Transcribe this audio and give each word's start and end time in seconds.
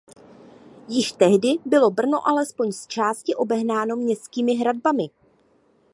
Již 0.87 1.11
tehdy 1.11 1.55
bylo 1.65 1.91
Brno 1.91 2.27
alespoň 2.27 2.71
zčásti 2.71 3.35
obehnáno 3.35 3.95
městskými 3.95 4.55
hradbami. 4.55 5.09